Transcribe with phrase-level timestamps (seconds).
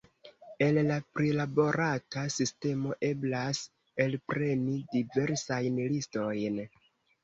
[0.67, 3.63] El la prilaborata sistemo eblas
[4.09, 6.65] elpreni diversajn listojn.